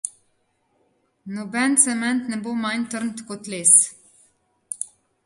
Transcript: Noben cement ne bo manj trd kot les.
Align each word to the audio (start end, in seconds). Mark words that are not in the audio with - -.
Noben 1.35 1.71
cement 1.83 2.21
ne 2.29 2.37
bo 2.43 2.53
manj 2.63 2.83
trd 2.95 3.15
kot 3.29 3.43
les. 3.55 3.75